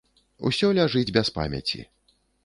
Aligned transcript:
Усё 0.49 0.69
ляжыць 0.77 1.13
без 1.17 1.31
памяці. 1.35 1.83